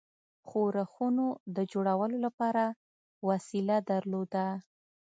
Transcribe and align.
ښورښونو 0.49 1.27
د 1.55 1.57
جوړولو 1.71 2.17
لپاره 2.25 2.63
وسیله 3.29 3.77
درلوده. 3.91 4.45